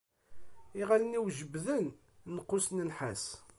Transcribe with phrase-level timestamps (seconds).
[0.81, 1.83] Iɣallen-iw jebbden
[2.37, 3.23] lqus n nnḥas.